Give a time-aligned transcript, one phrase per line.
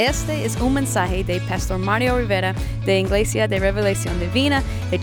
[0.00, 2.52] Este es un mensaje de Pastor Mario Rivera
[2.84, 4.96] de Iglesia de Revelación Divina de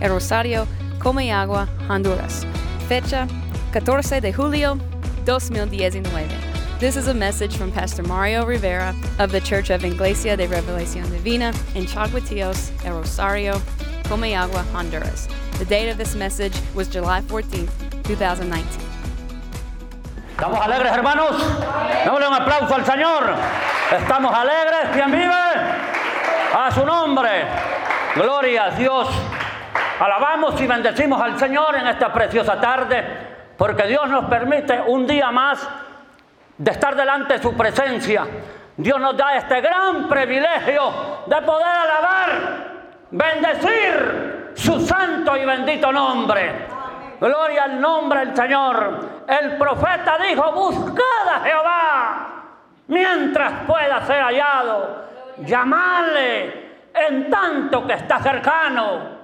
[0.00, 0.66] el Rosario,
[0.98, 2.46] Comayagua, Honduras.
[2.88, 3.28] Fecha
[3.72, 4.78] 14 de julio
[5.26, 6.26] 2019.
[6.80, 11.10] This is a message from Pastor Mario Rivera of the Church of Iglesia de Revelación
[11.10, 13.60] Divina in Chaguatíos, El Rosario,
[14.04, 15.28] Comayagua, Honduras.
[15.58, 17.68] The date of this message was July 14,
[18.04, 18.64] 2019.
[20.30, 21.42] ¿Estamos alegres, hermanos?
[22.10, 23.81] Un aplauso al Señor.
[23.92, 24.88] ¿Estamos alegres?
[24.94, 25.34] ¿Quién vive?
[26.54, 27.28] A su nombre.
[28.14, 29.06] Gloria a Dios.
[30.00, 33.04] Alabamos y bendecimos al Señor en esta preciosa tarde,
[33.58, 35.68] porque Dios nos permite un día más
[36.56, 38.26] de estar delante de su presencia.
[38.78, 42.30] Dios nos da este gran privilegio de poder alabar,
[43.10, 46.66] bendecir su santo y bendito nombre.
[47.20, 49.00] Gloria al nombre del Señor.
[49.28, 52.41] El profeta dijo, buscad a Jehová
[52.92, 55.04] mientras pueda ser hallado.
[55.38, 59.22] Llamadle en tanto que está cercano.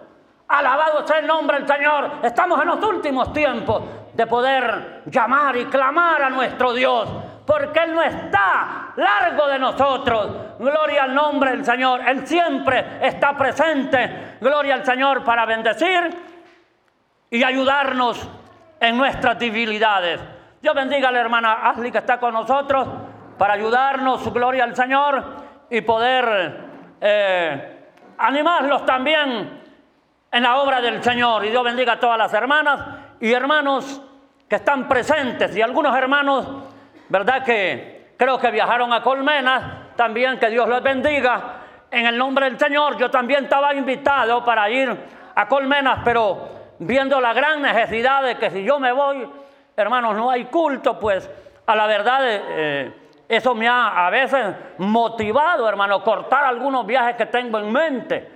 [0.49, 2.13] Alabado sea el nombre del Señor.
[2.23, 3.83] Estamos en los últimos tiempos
[4.15, 7.11] de poder llamar y clamar a nuestro Dios.
[7.47, 10.31] Porque Él no está largo de nosotros.
[10.59, 12.01] Gloria al nombre del Señor.
[12.09, 14.39] Él siempre está presente.
[14.41, 16.11] Gloria al Señor para bendecir
[17.31, 18.27] y ayudarnos
[18.81, 20.21] en nuestras debilidades.
[20.63, 22.89] Dios bendiga a la hermana Ashley que está con nosotros
[23.39, 25.25] para ayudarnos, gloria al Señor,
[25.71, 26.61] y poder
[27.01, 27.79] eh,
[28.19, 29.63] animarlos también
[30.31, 31.45] en la obra del Señor.
[31.45, 32.81] Y Dios bendiga a todas las hermanas
[33.21, 34.03] y hermanos
[34.49, 36.47] que están presentes y algunos hermanos,
[37.09, 37.45] ¿verdad?
[37.45, 41.55] Que creo que viajaron a Colmenas, también que Dios los bendiga.
[41.91, 44.95] En el nombre del Señor, yo también estaba invitado para ir
[45.35, 46.49] a Colmenas, pero
[46.81, 49.29] viendo la gran necesidad de que si yo me voy,
[49.77, 51.31] hermanos, no hay culto, pues
[51.67, 57.27] a la verdad eh, eso me ha a veces motivado, hermano, cortar algunos viajes que
[57.27, 58.33] tengo en mente,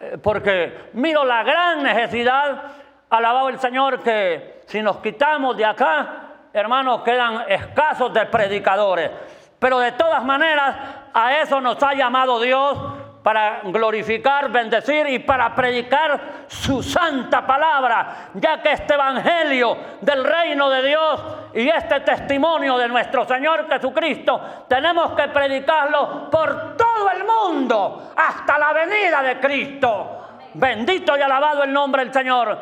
[0.00, 2.62] eh, porque miro la gran necesidad,
[3.10, 6.08] alabado el Señor, que si nos quitamos de acá,
[6.52, 9.10] hermanos, quedan escasos de predicadores.
[9.58, 10.74] Pero de todas maneras,
[11.12, 12.78] a eso nos ha llamado Dios
[13.22, 20.70] para glorificar, bendecir y para predicar su santa palabra, ya que este evangelio del reino
[20.70, 21.22] de Dios
[21.54, 28.58] y este testimonio de nuestro Señor Jesucristo tenemos que predicarlo por todo el mundo hasta
[28.58, 30.16] la venida de Cristo.
[30.54, 32.58] Bendito y alabado el nombre del Señor.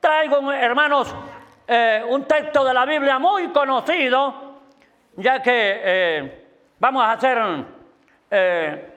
[0.00, 1.14] Traigo, hermanos,
[1.66, 4.58] eh, un texto de la Biblia muy conocido,
[5.16, 6.48] ya que eh,
[6.80, 7.38] vamos a hacer...
[8.32, 8.96] Eh,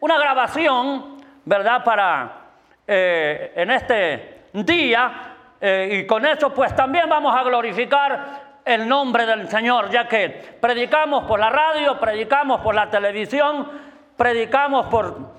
[0.00, 1.82] una grabación, ¿verdad?
[1.84, 2.32] Para
[2.86, 9.26] eh, en este día eh, y con eso pues también vamos a glorificar el nombre
[9.26, 13.70] del Señor, ya que predicamos por la radio, predicamos por la televisión,
[14.16, 15.34] predicamos por,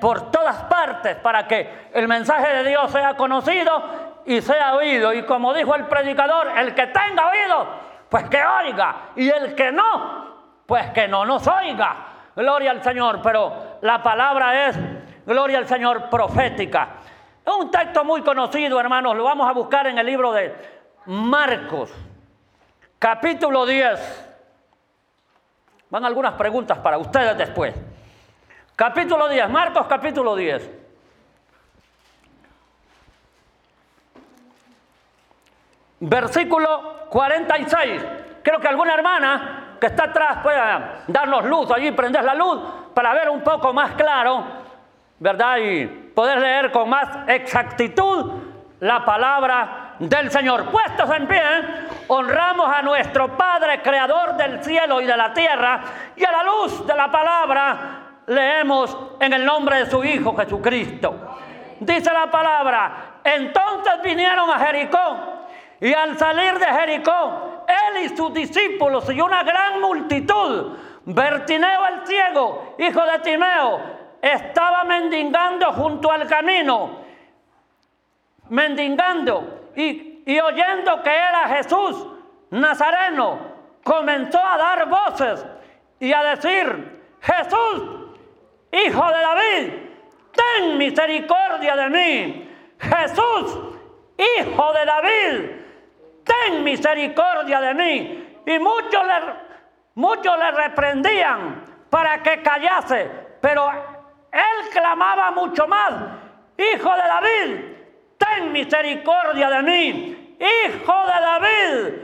[0.00, 5.12] por todas partes para que el mensaje de Dios sea conocido y sea oído.
[5.12, 7.66] Y como dijo el predicador, el que tenga oído,
[8.08, 12.09] pues que oiga, y el que no, pues que no nos oiga.
[12.40, 14.76] Gloria al Señor, pero la palabra es,
[15.26, 16.88] gloria al Señor, profética.
[17.44, 20.54] Es un texto muy conocido, hermanos, lo vamos a buscar en el libro de
[21.04, 21.92] Marcos,
[22.98, 24.32] capítulo 10.
[25.90, 27.74] Van algunas preguntas para ustedes después.
[28.74, 30.70] Capítulo 10, Marcos capítulo 10.
[36.00, 38.02] Versículo 46.
[38.42, 42.60] Creo que alguna hermana que está atrás pueda darnos luz, allí prender la luz
[42.94, 44.44] para ver un poco más claro,
[45.18, 45.56] ¿verdad?
[45.58, 48.32] Y poder leer con más exactitud
[48.80, 50.66] la palabra del Señor.
[50.66, 51.42] Puestos en pie,
[52.08, 55.80] honramos a nuestro Padre, Creador del cielo y de la tierra,
[56.16, 57.78] y a la luz de la palabra
[58.26, 61.38] leemos en el nombre de su Hijo Jesucristo.
[61.80, 62.92] Dice la palabra,
[63.24, 65.16] entonces vinieron a Jericó
[65.80, 67.59] y al salir de Jericó,
[68.04, 73.80] y sus discípulos y una gran multitud, Bertineo el ciego, hijo de Timeo,
[74.20, 77.00] estaba mendigando junto al camino,
[78.48, 82.06] mendigando y, y oyendo que era Jesús
[82.50, 83.38] Nazareno,
[83.84, 85.46] comenzó a dar voces
[85.98, 87.82] y a decir, Jesús,
[88.72, 89.72] hijo de David,
[90.32, 92.46] ten misericordia de mí.
[92.78, 93.58] Jesús,
[94.38, 95.59] hijo de David,
[96.30, 98.40] ten misericordia de mí.
[98.46, 99.34] Y muchos le,
[99.94, 103.10] muchos le reprendían para que callase,
[103.40, 103.68] pero
[104.32, 105.92] él clamaba mucho más,
[106.56, 107.60] Hijo de David,
[108.18, 110.36] ten misericordia de mí.
[110.38, 111.94] Hijo de David,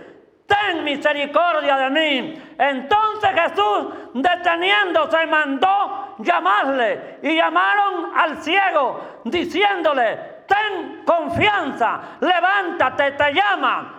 [0.47, 2.43] ten misericordia de mí.
[2.59, 13.96] Entonces Jesús, deteniéndose, mandó llamarle y llamaron al ciego, diciéndole, ten confianza, levántate, te llama.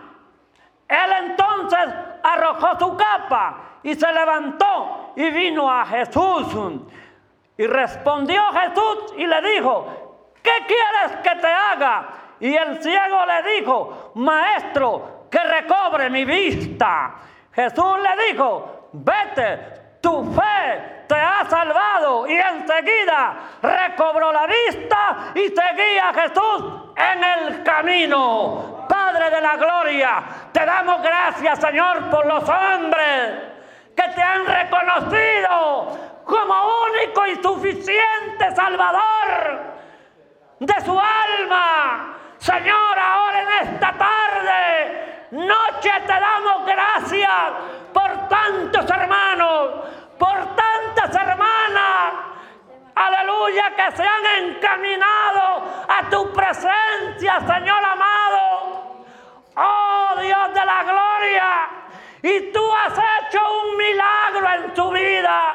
[0.88, 6.46] Él entonces arrojó su capa y se levantó y vino a Jesús.
[7.56, 12.08] Y respondió Jesús y le dijo, ¿qué quieres que te haga?
[12.40, 17.16] Y el ciego le dijo, maestro, que recobre mi vista.
[17.52, 22.26] Jesús le dijo, vete, tu fe te ha salvado.
[22.26, 26.64] Y enseguida recobró la vista y seguía a Jesús
[26.96, 28.86] en el camino.
[28.88, 30.22] Padre de la gloria,
[30.52, 33.42] te damos gracias, Señor, por los hombres
[33.94, 36.54] que te han reconocido como
[36.90, 39.60] único y suficiente Salvador
[40.60, 42.14] de su alma.
[42.38, 47.30] Señor, ahora en esta tarde noche te damos gracias
[47.92, 49.70] por tantos hermanos,
[50.18, 52.12] por tantas hermanas.
[52.94, 59.04] Aleluya, que se han encaminado a tu presencia, Señor amado.
[59.56, 61.68] Oh Dios de la gloria.
[62.22, 65.54] Y tú has hecho un milagro en tu vida.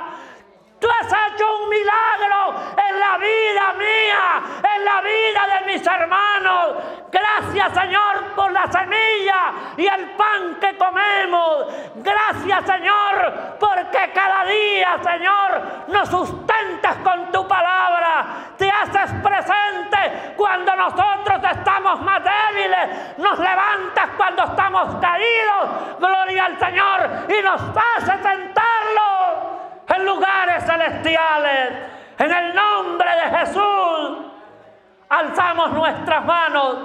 [0.83, 4.41] Tú has hecho un milagro en la vida mía,
[4.75, 6.75] en la vida de mis hermanos.
[7.09, 11.67] Gracias Señor por la semilla y el pan que comemos.
[11.95, 18.49] Gracias Señor porque cada día Señor nos sustentas con tu palabra.
[18.57, 23.17] Te haces presente cuando nosotros estamos más débiles.
[23.19, 25.97] Nos levantas cuando estamos caídos.
[25.97, 29.52] Gloria al Señor y nos hace sentarlo
[29.87, 31.69] en lugares celestiales.
[32.17, 34.17] En el nombre de Jesús,
[35.09, 36.77] alzamos nuestras manos.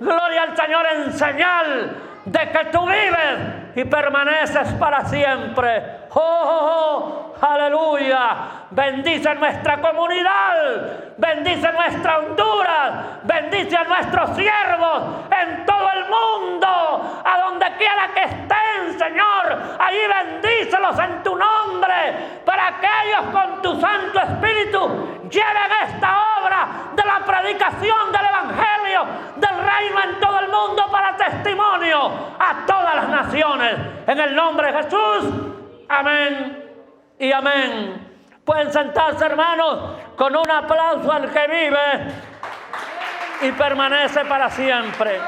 [0.00, 6.00] Gloria al Señor en señal de que tú vives y permaneces para siempre.
[6.10, 8.36] Oh, oh, oh, aleluya.
[8.70, 12.92] Bendice nuestra comunidad, bendice nuestra Honduras,
[13.24, 19.76] bendice a nuestros siervos en todo el mundo, a donde quiera que estén, Señor.
[19.78, 26.68] Allí bendícelos en tu nombre, para que ellos con tu Santo Espíritu lleven esta obra
[26.94, 29.06] de la predicación del Evangelio,
[29.36, 33.59] del reino en todo el mundo para testimonio a todas las naciones.
[34.06, 35.24] En el nombre de Jesús,
[35.88, 36.70] amén
[37.18, 38.08] y amén.
[38.44, 42.14] Pueden sentarse, hermanos, con un aplauso al que vive
[43.42, 45.20] y permanece para siempre.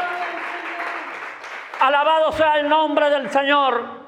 [1.81, 4.03] Alabado sea el nombre del Señor.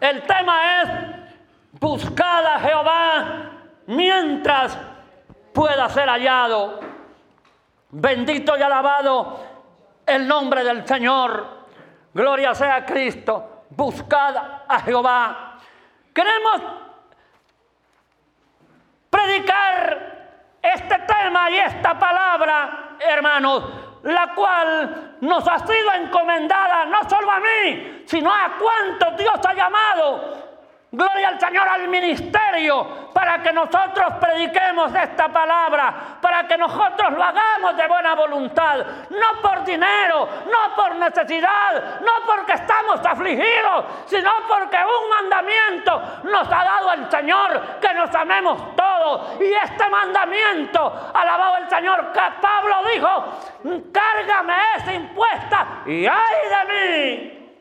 [0.00, 0.90] El tema es
[1.78, 3.24] buscad a Jehová
[3.86, 4.76] mientras
[5.52, 6.80] pueda ser hallado.
[7.90, 9.40] Bendito y alabado
[10.06, 11.46] el nombre del Señor.
[12.14, 13.51] Gloria sea Cristo.
[13.76, 14.36] Buscad
[14.68, 15.58] a Jehová.
[16.12, 16.60] Queremos
[19.08, 23.64] predicar este tema y esta palabra, hermanos,
[24.02, 29.54] la cual nos ha sido encomendada no solo a mí, sino a cuantos Dios ha
[29.54, 30.51] llamado
[30.94, 37.24] Gloria al Señor al ministerio para que nosotros prediquemos esta palabra, para que nosotros lo
[37.24, 44.30] hagamos de buena voluntad, no por dinero, no por necesidad, no porque estamos afligidos, sino
[44.46, 49.40] porque un mandamiento nos ha dado el Señor, que nos amemos todos.
[49.40, 56.74] Y este mandamiento, alabado el Señor, que Pablo dijo, cárgame esa impuesta y ay de
[56.74, 57.56] mí.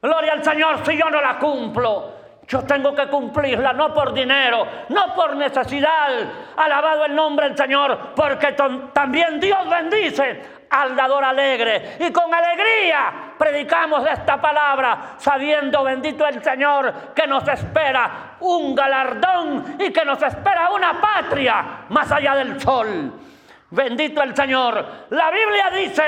[0.00, 2.13] Gloria al Señor si yo no la cumplo.
[2.46, 6.10] Yo tengo que cumplirla, no por dinero, no por necesidad.
[6.56, 8.52] Alabado el nombre del Señor, porque
[8.92, 11.96] también Dios bendice al dador alegre.
[12.00, 19.76] Y con alegría predicamos esta palabra, sabiendo, bendito el Señor, que nos espera un galardón
[19.78, 23.12] y que nos espera una patria más allá del sol.
[23.70, 25.06] Bendito el Señor.
[25.10, 26.02] La Biblia dice,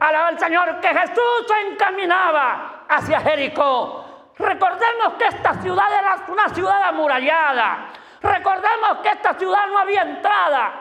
[0.00, 4.05] alabado el Señor, que Jesús se encaminaba hacia Jericó.
[4.38, 7.88] Recordemos que esta ciudad era una ciudad amurallada.
[8.20, 10.72] Recordemos que esta ciudad no había entrada.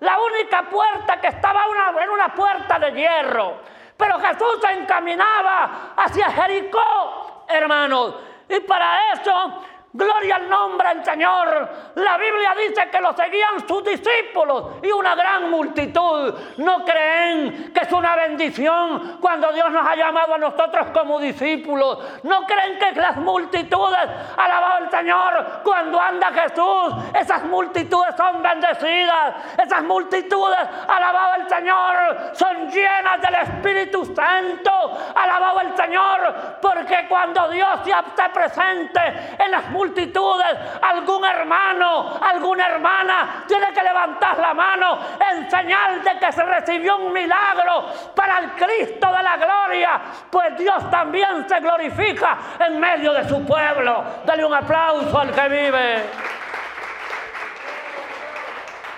[0.00, 1.64] La única puerta que estaba
[2.00, 3.58] era una puerta de hierro.
[3.96, 8.16] Pero Jesús se encaminaba hacia Jericó, hermanos.
[8.48, 9.62] Y para eso
[9.96, 11.68] Gloria al nombre del Señor.
[11.94, 16.34] La Biblia dice que lo seguían sus discípulos y una gran multitud.
[16.56, 21.98] ¿No creen que es una bendición cuando Dios nos ha llamado a nosotros como discípulos?
[22.24, 24.00] ¿No creen que las multitudes,
[24.44, 24.50] el
[24.94, 29.34] Señor, cuando anda Jesús, esas multitudes son bendecidas?
[29.58, 34.70] Esas multitudes, alabado el Señor, son llenas del Espíritu Santo.
[35.16, 39.00] Alabado el Señor, porque cuando Dios se hace presente
[39.38, 44.98] en las multitudes, algún hermano, alguna hermana tiene que levantar la mano
[45.32, 50.56] en señal de que se recibió un milagro para el Cristo de la gloria, pues
[50.56, 54.04] Dios también se glorifica en medio de su pueblo.
[54.24, 56.10] Dale un aplauso al que vive.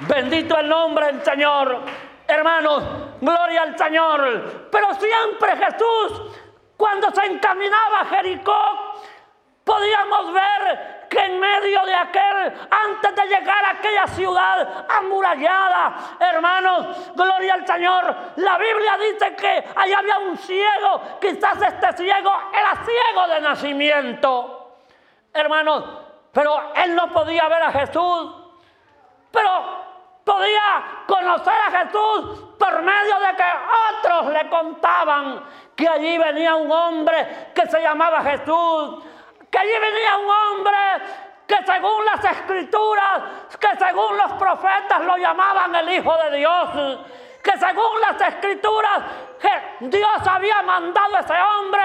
[0.01, 1.81] Bendito el nombre del Señor.
[2.27, 2.83] Hermanos,
[3.21, 4.69] gloria al Señor.
[4.71, 6.23] Pero siempre Jesús,
[6.77, 8.95] cuando se encaminaba a Jericó,
[9.63, 17.13] podíamos ver que en medio de aquel, antes de llegar a aquella ciudad amurallada, hermanos,
[17.15, 22.85] gloria al Señor, la Biblia dice que allá había un ciego, quizás este ciego era
[22.85, 24.56] ciego de nacimiento,
[25.37, 25.85] hermanos,
[26.33, 28.35] pero él no podía ver a Jesús,
[29.31, 29.87] pero
[30.25, 33.45] podía conocer a Jesús por medio de que
[33.91, 39.05] otros le contaban que allí venía un hombre que se llamaba Jesús
[39.51, 40.77] que allí venía un hombre
[41.47, 43.23] que según las escrituras,
[43.59, 46.99] que según los profetas lo llamaban el Hijo de Dios,
[47.43, 49.03] que según las escrituras,
[49.81, 51.81] Dios había mandado a ese hombre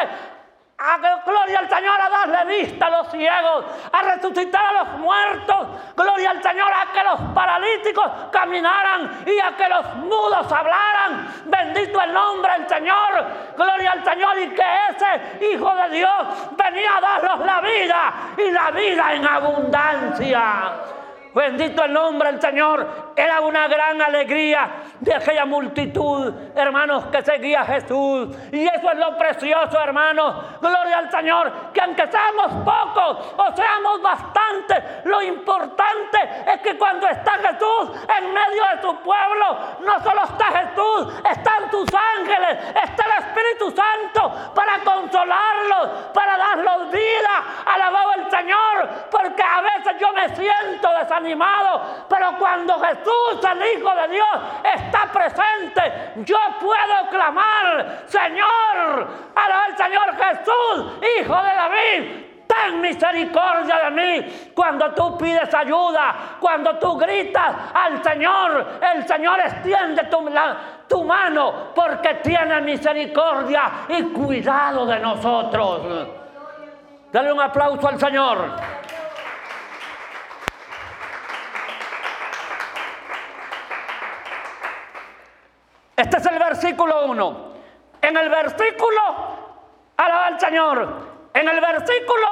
[0.83, 5.67] a gloria al Señor a darle vista a los ciegos, a resucitar a los muertos,
[5.95, 11.27] gloria al Señor a que los paralíticos caminaran y a que los mudos hablaran.
[11.45, 16.97] Bendito el nombre del Señor, gloria al Señor y que ese Hijo de Dios venía
[16.97, 21.00] a darnos la vida y la vida en abundancia.
[21.33, 23.13] Bendito el nombre del Señor.
[23.15, 24.69] Era una gran alegría
[24.99, 28.35] de aquella multitud, hermanos, que seguía a Jesús.
[28.51, 30.59] Y eso es lo precioso, hermanos.
[30.59, 31.51] Gloria al Señor.
[31.73, 38.33] Que aunque seamos pocos o seamos bastantes, lo importante es que cuando está Jesús en
[38.33, 44.53] medio de su pueblo, no solo está Jesús, están tus ángeles, está el Espíritu Santo
[44.53, 47.43] para consolarlos, para darlos vida.
[47.65, 53.79] Alabado el Señor, porque a veces yo me siento desanimado animado, pero cuando Jesús, el
[53.79, 54.27] Hijo de Dios,
[54.75, 63.91] está presente, yo puedo clamar, Señor, al Señor Jesús, Hijo de David, ten misericordia de
[63.91, 64.51] mí.
[64.53, 70.29] Cuando tú pides ayuda, cuando tú gritas al Señor, el Señor extiende tu,
[70.87, 76.07] tu mano porque tiene misericordia y cuidado de nosotros.
[77.11, 78.80] Dale un aplauso al Señor.
[86.01, 87.51] Este es el versículo 1.
[88.01, 89.01] En el versículo,
[89.97, 90.97] alaba al Señor.
[91.31, 92.27] En el versículo,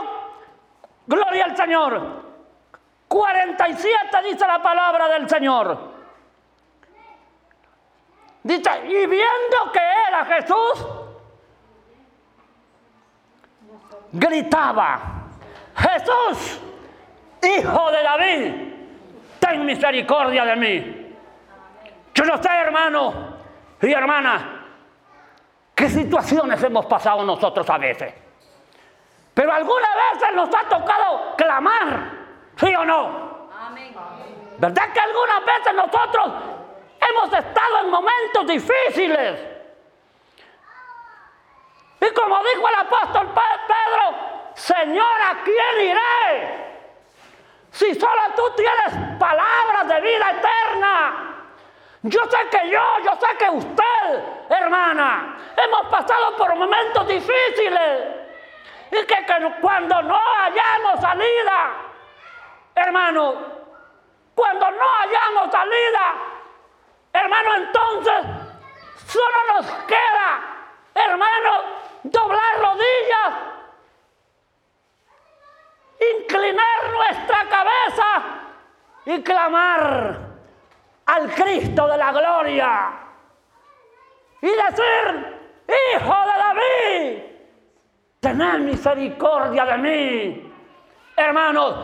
[1.05, 2.01] gloria al Señor.
[3.07, 5.77] 47 dice la palabra del Señor.
[8.41, 10.87] Dice, y viendo que era Jesús,
[14.13, 14.99] gritaba,
[15.75, 16.59] Jesús,
[17.43, 18.53] hijo de David,
[19.39, 21.15] ten misericordia de mí.
[22.15, 23.38] Yo no sé, hermano,
[23.81, 24.65] y hermana,
[25.73, 28.13] ¿qué situaciones hemos pasado nosotros a veces?
[29.33, 32.11] Pero algunas veces nos ha tocado clamar,
[32.57, 33.49] ¿sí o no?
[33.57, 33.95] Amén.
[34.57, 36.33] ¿Verdad que algunas veces nosotros
[37.09, 39.39] hemos estado en momentos difíciles?
[42.01, 44.17] Y como dijo el apóstol Pedro,
[44.55, 46.69] Señor, ¿a quién iré?
[47.71, 51.38] Si solo tú tienes palabras de vida eterna.
[52.03, 58.07] Yo sé que yo, yo sé que usted, hermana, hemos pasado por momentos difíciles.
[58.91, 59.25] Y que,
[59.61, 61.71] cuando no hayamos salida,
[62.73, 63.35] hermano,
[64.33, 66.13] cuando no hayamos salida,
[67.11, 68.25] hermano, entonces
[69.05, 70.39] solo nos queda,
[70.95, 71.51] hermano,
[72.03, 73.33] doblar rodillas,
[76.17, 78.23] inclinar nuestra cabeza
[79.05, 80.28] y clamar
[81.15, 82.91] al Cristo de la gloria
[84.41, 87.23] y decir, Hijo de David,
[88.19, 90.53] tened misericordia de mí.
[91.15, 91.75] Hermanos,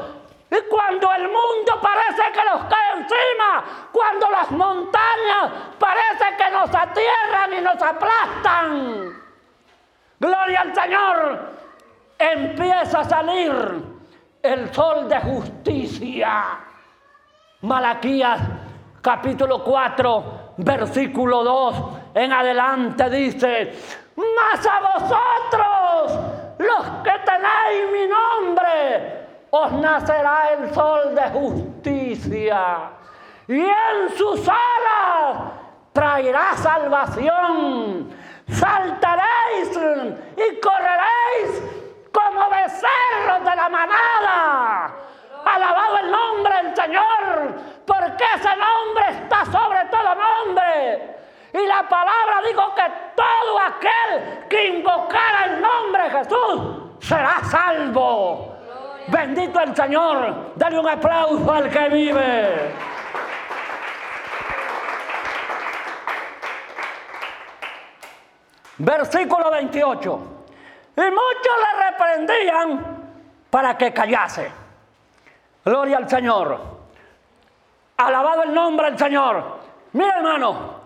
[0.50, 6.74] y cuando el mundo parece que nos cae encima, cuando las montañas parece que nos
[6.74, 9.24] atierran y nos aplastan,
[10.20, 11.52] gloria al Señor,
[12.18, 13.84] empieza a salir
[14.42, 16.60] el sol de justicia.
[17.62, 18.40] Malaquías
[19.06, 21.76] capítulo 4, versículo 2
[22.16, 23.72] en adelante dice,
[24.16, 26.20] mas a vosotros,
[26.58, 32.90] los que tenéis mi nombre, os nacerá el sol de justicia
[33.48, 35.52] y en sus alas
[35.94, 38.10] traerá salvación.
[38.50, 39.70] Saltaréis
[40.36, 41.62] y correréis
[42.12, 44.96] como becerros de la manada.
[45.46, 47.54] Alabado el nombre del Señor,
[47.86, 51.16] porque ese nombre está sobre todo nombre.
[51.54, 52.84] Y la palabra dijo que
[53.16, 56.62] todo aquel que invocara el nombre de Jesús
[57.00, 58.58] será salvo.
[59.08, 60.54] Bendito el Señor.
[60.56, 62.74] Dale un aplauso al que vive.
[68.78, 70.20] Versículo 28.
[70.98, 73.12] Y muchos le reprendían
[73.50, 74.65] para que callase.
[75.66, 76.60] Gloria al Señor.
[77.98, 79.44] Alabado el nombre del Señor.
[79.94, 80.82] Mira hermano,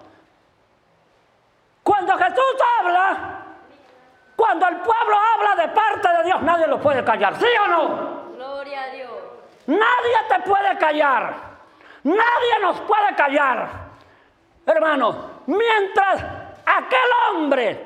[1.83, 3.39] cuando Jesús habla,
[4.37, 8.35] cuando el pueblo habla de parte de Dios, nadie lo puede callar, ¿sí o no?
[8.35, 9.11] Gloria a Dios.
[9.67, 11.33] Nadie te puede callar.
[12.03, 13.67] Nadie nos puede callar.
[14.65, 16.23] Hermano, mientras
[16.65, 17.85] aquel hombre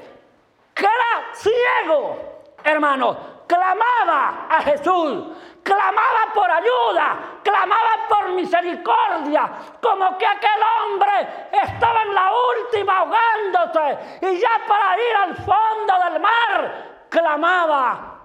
[0.76, 2.20] que era ciego,
[2.64, 5.28] hermano, clamaba a Jesús,
[5.64, 9.50] clamaba por ayuda, clamaba por misericordia,
[9.82, 15.94] como que aquel hombre estaba en la última ahogándose y ya para ir al fondo
[16.10, 18.20] del mar, clamaba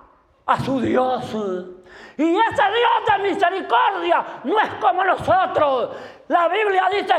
[0.46, 1.24] a su Dios.
[2.16, 5.90] Y ese Dios de misericordia no es como nosotros.
[6.28, 7.14] La Biblia dice,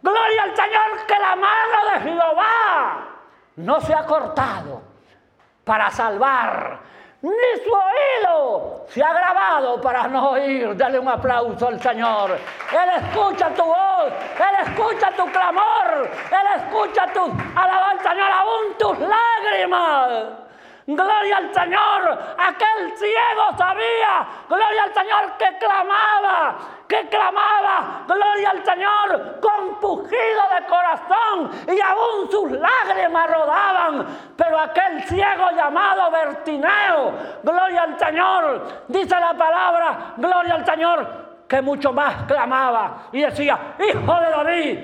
[0.00, 3.08] gloria al Señor, que la mano de Jehová
[3.56, 4.87] no se ha cortado
[5.68, 6.80] para salvar
[7.20, 7.30] ni
[7.62, 10.74] su oído se ha grabado para no oír.
[10.76, 12.30] Dale un aplauso al Señor.
[12.30, 18.98] Él escucha tu voz, Él escucha tu clamor, Él escucha tu alabanza, Señor, aún tus
[19.00, 20.47] lágrimas.
[20.88, 22.18] Gloria al Señor.
[22.38, 24.26] Aquel ciego sabía.
[24.48, 26.56] Gloria al Señor que clamaba.
[26.88, 28.04] Que clamaba.
[28.06, 29.38] Gloria al Señor.
[29.38, 31.50] Compugido de corazón.
[31.68, 34.06] Y aún sus lágrimas rodaban.
[34.34, 37.12] Pero aquel ciego llamado Bertineo.
[37.42, 38.84] Gloria al Señor.
[38.88, 40.14] Dice la palabra.
[40.16, 41.44] Gloria al Señor.
[41.46, 43.08] Que mucho más clamaba.
[43.12, 43.76] Y decía.
[43.78, 44.78] Hijo de David.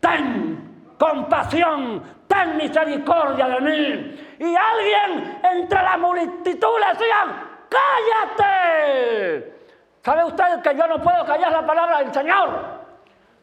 [0.00, 4.31] Ten compasión ten misericordia de mí.
[4.42, 7.16] Y alguien entre la multitud le decía,
[8.34, 9.52] cállate.
[10.02, 12.50] ¿Sabe usted que yo no puedo callar la palabra del Señor?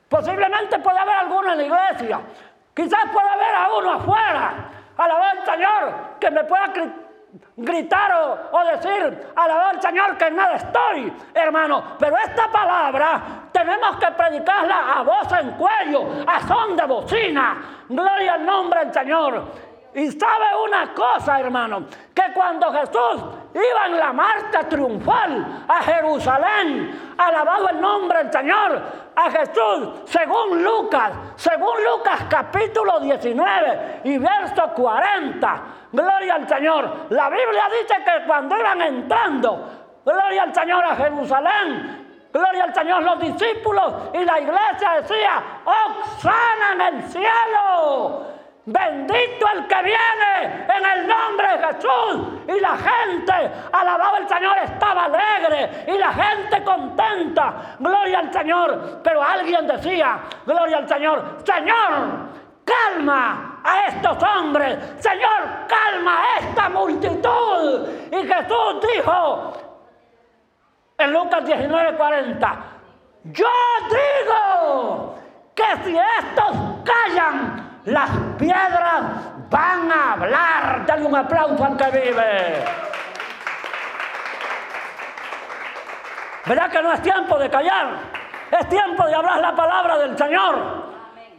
[0.10, 2.20] Posiblemente puede haber alguno en la iglesia.
[2.74, 4.54] Quizás puede haber a uno afuera.
[4.98, 6.74] Alabar al Señor que me pueda
[7.56, 8.12] gritar
[8.52, 11.96] o, decir, alabar al Señor que en nada estoy, hermano.
[11.98, 13.22] Pero esta palabra
[13.54, 17.86] tenemos que predicarla a voz en cuello, a son de bocina.
[17.88, 19.69] Gloria al nombre del Señor.
[19.94, 23.24] Y sabe una cosa, hermano, que cuando Jesús
[23.54, 28.82] iba en la marcha triunfal a Jerusalén, alabado el nombre del Señor,
[29.16, 37.08] a Jesús, según Lucas, según Lucas capítulo 19 y verso 40, gloria al Señor.
[37.10, 39.70] La Biblia dice que cuando iban entrando,
[40.06, 45.44] gloria al Señor a Jerusalén, gloria al Señor, los discípulos y la iglesia decía,
[46.22, 48.39] sana en el cielo!
[48.66, 52.28] Bendito el que viene en el nombre de Jesús.
[52.48, 55.86] Y la gente, alabado el Señor, estaba alegre.
[55.88, 57.76] Y la gente contenta.
[57.80, 59.02] Gloria al Señor.
[59.04, 62.30] Pero alguien decía, gloria al Señor, Señor,
[62.64, 64.78] calma a estos hombres.
[65.00, 67.88] Señor, calma a esta multitud.
[68.12, 69.54] Y Jesús dijo
[70.98, 72.56] en Lucas 19:40,
[73.24, 73.48] yo
[73.90, 75.16] digo
[75.56, 79.02] que si estos callan, las piedras
[79.50, 80.86] van a hablar.
[80.86, 82.66] Dale un aplauso al que vive.
[86.46, 87.88] ¿Verdad que no es tiempo de callar?
[88.52, 90.89] Es tiempo de hablar la palabra del Señor.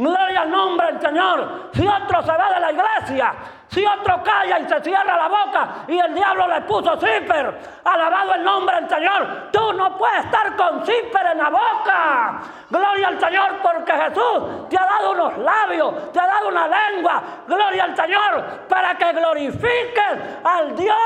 [0.01, 1.69] Gloria al nombre del Señor.
[1.75, 3.35] Si otro se va de la iglesia,
[3.69, 8.33] si otro calla y se cierra la boca y el diablo le puso zipper, alabado
[8.33, 12.41] el nombre del Señor, tú no puedes estar con zipper en la boca.
[12.71, 17.23] Gloria al Señor porque Jesús te ha dado unos labios, te ha dado una lengua.
[17.47, 20.97] Gloria al Señor para que glorifiques al Dios.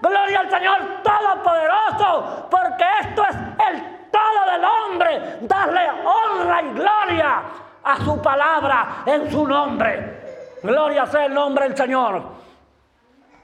[0.00, 3.36] Gloria al Señor Todopoderoso porque esto es
[3.68, 5.38] el todo del hombre.
[5.40, 7.42] Darle honra y gloria
[7.86, 10.56] a su palabra en su nombre.
[10.62, 12.22] Gloria sea el nombre del Señor.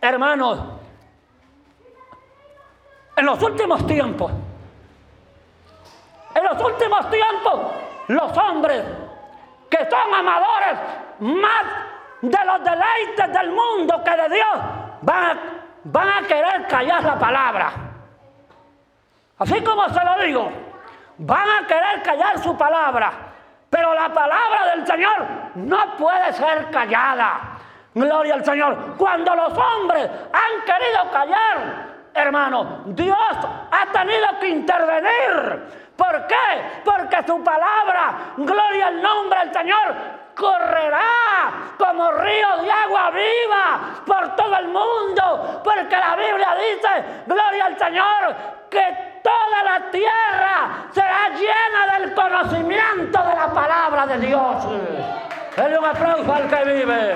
[0.00, 0.58] Hermanos,
[3.14, 4.32] En los últimos tiempos,
[6.34, 7.60] en los últimos tiempos,
[8.08, 8.82] los hombres
[9.68, 10.78] que son amadores
[11.20, 11.64] más
[12.22, 14.58] de los deleites del mundo que de Dios
[15.02, 15.40] van a,
[15.84, 17.72] van a querer callar la palabra.
[19.38, 20.50] Así como se lo digo,
[21.18, 23.31] van a querer callar su palabra,
[23.72, 27.56] pero la palabra del Señor no puede ser callada.
[27.94, 28.96] Gloria al Señor.
[28.98, 33.16] Cuando los hombres han querido callar, hermano, Dios
[33.70, 35.92] ha tenido que intervenir.
[35.96, 36.82] ¿Por qué?
[36.84, 39.94] Porque su palabra, gloria al nombre del Señor,
[40.34, 41.00] correrá
[41.78, 45.62] como río de agua viva por todo el mundo.
[45.64, 48.36] Porque la Biblia dice, gloria al Señor,
[48.68, 54.66] que toda la tierra será llena del conocimiento de la palabra de Dios.
[55.56, 57.14] Dale un aplauso al que vive.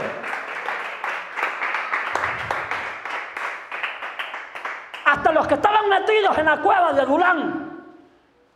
[5.04, 7.82] Hasta los que estaban metidos en la cueva de Dulán,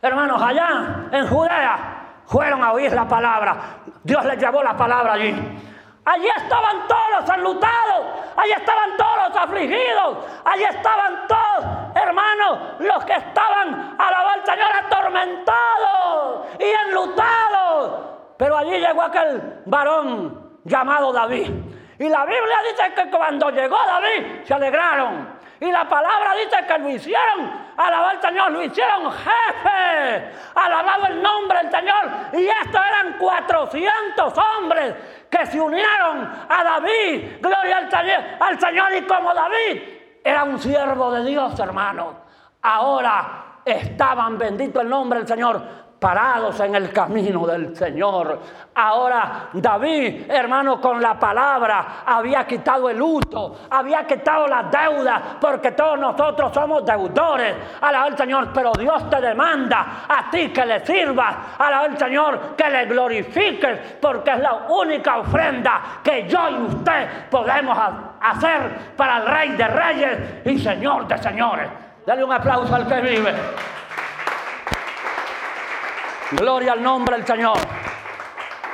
[0.01, 1.77] hermanos, allá en Judea,
[2.25, 3.57] fueron a oír la palabra.
[4.03, 5.70] Dios les llevó la palabra allí.
[6.03, 13.05] Allí estaban todos los enlutados, allí estaban todos los afligidos, allí estaban todos, hermanos, los
[13.05, 18.01] que estaban, alabar al Señor, atormentados y enlutados.
[18.37, 21.51] Pero allí llegó aquel varón llamado David.
[21.99, 25.40] Y la Biblia dice que cuando llegó David se alegraron.
[25.61, 31.21] Y la palabra dice que lo hicieron, alabado al Señor, lo hicieron jefe, alabado el
[31.21, 32.11] nombre del Señor.
[32.33, 34.95] Y estos eran 400 hombres
[35.29, 39.81] que se unieron a David, gloria al al Señor y como David
[40.23, 42.15] era un siervo de Dios, hermano.
[42.63, 45.61] Ahora estaban, bendito el nombre del Señor,
[46.01, 48.39] parados en el camino del Señor.
[48.73, 55.73] Ahora David, hermano, con la palabra había quitado el luto, había quitado la deuda, porque
[55.73, 57.55] todos nosotros somos deudores.
[57.81, 61.35] Alaba al Señor, pero Dios te demanda a ti que le sirvas.
[61.59, 67.29] Alaba al Señor, que le glorifiques, porque es la única ofrenda que yo y usted
[67.29, 67.77] podemos
[68.19, 71.69] hacer para el Rey de Reyes y Señor de Señores.
[72.07, 73.35] Dale un aplauso al que vive.
[76.31, 77.57] Gloria al nombre del Señor.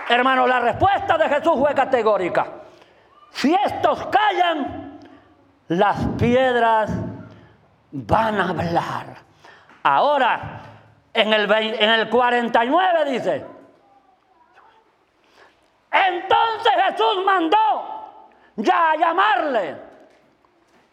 [0.09, 2.47] Hermano, la respuesta de Jesús fue categórica.
[3.31, 4.99] Si estos callan,
[5.67, 6.91] las piedras
[7.91, 9.05] van a hablar.
[9.83, 10.61] Ahora,
[11.13, 13.45] en el, en el 49 dice,
[15.91, 18.13] entonces Jesús mandó
[18.55, 19.77] ya a llamarle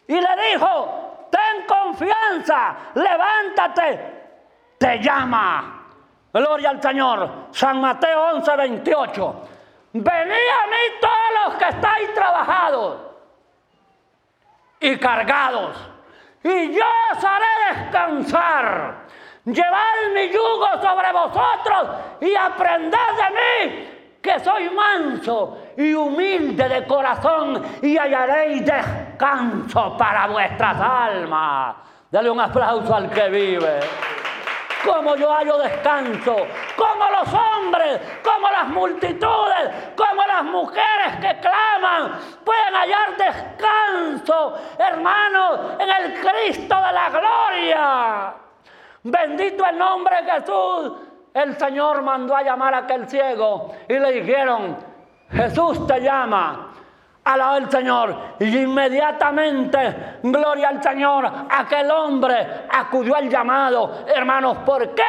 [0.07, 4.29] y le dijo, ten confianza, levántate,
[4.77, 5.84] te llama.
[6.35, 7.29] Gloria al Señor.
[7.51, 9.35] San Mateo 11, 28.
[9.93, 12.97] Venid a mí todos los que estáis trabajados
[14.81, 15.77] y cargados,
[16.43, 18.95] y yo os haré descansar.
[19.45, 26.85] Llevad mi yugo sobre vosotros y aprended de mí, que soy manso y humilde de
[26.85, 31.75] corazón, y hallaréis descanso para vuestras almas.
[32.11, 33.79] Dale un aplauso al que vive
[34.85, 36.35] como yo hallo descanso,
[36.75, 45.59] como los hombres, como las multitudes, como las mujeres que claman, pueden hallar descanso, hermanos,
[45.79, 48.33] en el Cristo de la gloria.
[49.03, 50.93] Bendito el nombre de Jesús.
[51.33, 54.77] El Señor mandó a llamar a aquel ciego y le dijeron,
[55.31, 56.74] Jesús te llama.
[57.25, 58.15] Alaba al Señor.
[58.39, 64.05] Y inmediatamente, gloria al Señor, aquel hombre acudió al llamado.
[64.07, 65.03] Hermanos, ¿por qué?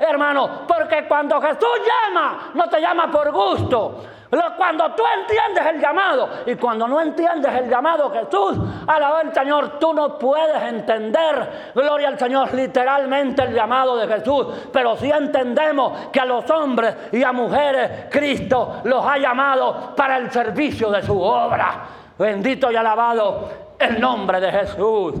[0.00, 4.02] Hermanos, porque cuando Jesús llama, no te llama por gusto.
[4.30, 9.78] Cuando tú entiendes el llamado y cuando no entiendes el llamado Jesús, alaba al Señor,
[9.78, 16.08] tú no puedes entender, gloria al Señor, literalmente el llamado de Jesús, pero sí entendemos
[16.12, 21.02] que a los hombres y a mujeres Cristo los ha llamado para el servicio de
[21.02, 21.86] su obra.
[22.18, 25.14] Bendito y alabado el nombre de Jesús.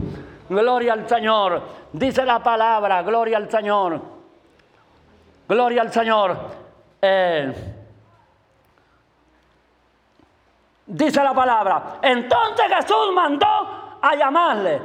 [0.50, 1.62] Gloria al Señor.
[1.92, 4.00] Dice la palabra, gloria al Señor.
[5.48, 6.36] Gloria al Señor.
[7.00, 7.77] Eh,
[10.88, 11.98] dice la palabra.
[12.02, 14.80] Entonces Jesús mandó a llamarle.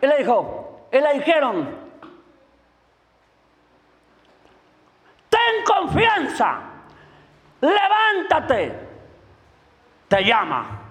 [0.00, 1.68] Y le dijo, y le dijeron,
[5.28, 6.58] ten confianza,
[7.60, 8.88] levántate,
[10.08, 10.82] te llama.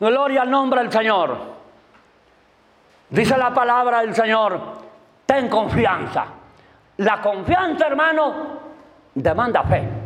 [0.00, 1.54] Gloria al nombre del Señor.
[3.10, 4.60] Dice la palabra del Señor,
[5.24, 6.26] ten confianza.
[6.96, 8.34] La confianza, hermano,
[9.14, 10.03] demanda fe.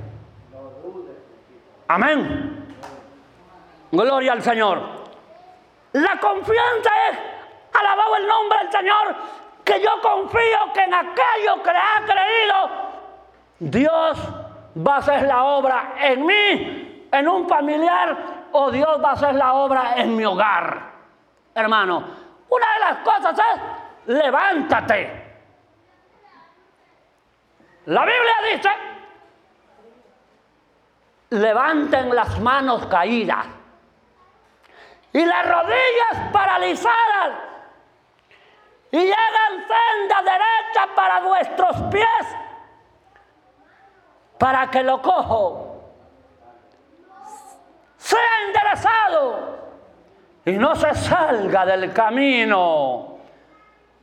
[1.88, 2.76] Amén.
[3.90, 4.80] Gloria al Señor.
[5.92, 7.18] La confianza es
[7.72, 9.16] alabado el nombre del Señor,
[9.64, 12.70] que yo confío que en aquello que le ha creído,
[13.58, 14.18] Dios
[14.86, 18.16] va a hacer la obra en mí, en un familiar,
[18.52, 20.92] o Dios va a hacer la obra en mi hogar.
[21.54, 22.04] Hermano,
[22.50, 25.26] una de las cosas es, levántate.
[27.86, 28.70] La Biblia dice,
[31.30, 33.46] levanten las manos caídas
[35.12, 37.30] y las rodillas paralizadas
[38.90, 42.36] y hagan senda derecha para vuestros pies
[44.38, 45.68] para que lo cojo
[47.96, 49.58] sea enderezado
[50.46, 53.18] y no se salga del camino.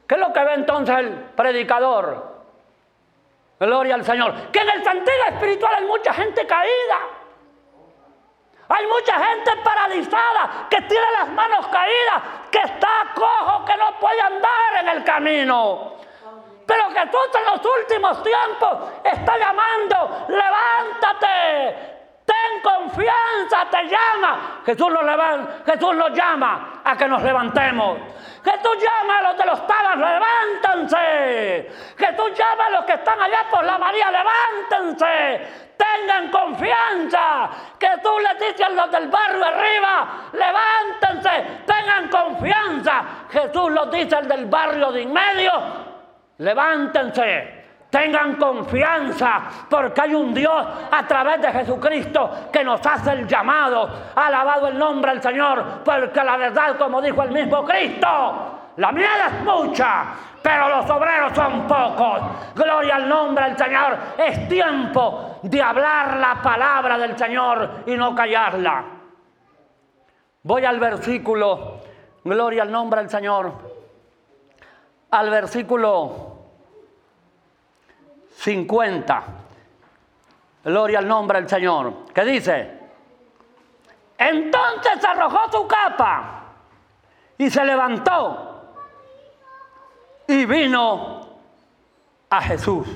[0.07, 2.35] ¿Qué es lo que ve entonces el predicador?
[3.59, 4.51] Gloria al Señor.
[4.51, 6.99] Que en el sentido espiritual hay mucha gente caída.
[8.67, 14.21] Hay mucha gente paralizada que tiene las manos caídas, que está cojo, que no puede
[14.21, 15.93] andar en el camino.
[16.65, 21.94] Pero Jesús en los últimos tiempos está llamando, levántate,
[22.25, 24.61] ten confianza, te llama.
[24.65, 24.89] Jesús
[25.95, 27.99] nos, llama a que nos levantemos.
[28.43, 31.71] Jesús llama a los de los tabas, levántense.
[31.97, 35.65] Jesús llama a los que están allá por la María, levántense.
[35.77, 37.49] Tengan confianza.
[37.79, 43.03] Que tú le dices a los del barrio arriba, levántense, tengan confianza.
[43.29, 45.51] Jesús los dice al del barrio de en medio,
[46.37, 47.64] levántense.
[47.89, 53.89] Tengan confianza porque hay un Dios a través de Jesucristo que nos hace el llamado.
[54.15, 59.07] Alabado el nombre del Señor porque la verdad, como dijo el mismo Cristo, la miel
[59.27, 60.05] es mucha,
[60.41, 62.21] pero los obreros son pocos.
[62.55, 63.97] Gloria al nombre del Señor.
[64.17, 68.83] Es tiempo de hablar la palabra del Señor y no callarla.
[70.43, 71.79] Voy al versículo,
[72.23, 73.51] gloria al nombre del Señor,
[75.09, 76.34] al versículo
[78.37, 79.23] 50.
[80.63, 82.05] Gloria al nombre del Señor.
[82.13, 82.79] ¿Qué dice?
[84.17, 86.43] Entonces arrojó su capa
[87.37, 88.73] y se levantó
[90.27, 91.27] y vino
[92.29, 92.87] a Jesús.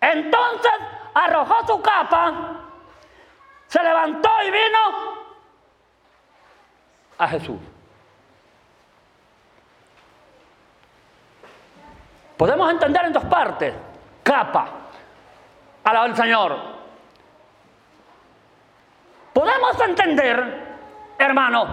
[0.00, 0.72] Entonces
[1.14, 2.60] arrojó su capa,
[3.66, 4.78] se levantó y vino
[7.18, 7.58] a Jesús.
[12.42, 13.72] Podemos entender en dos partes.
[14.24, 14.66] Capa.
[15.84, 16.58] Alaba al Señor.
[19.32, 20.76] Podemos entender,
[21.18, 21.66] hermano,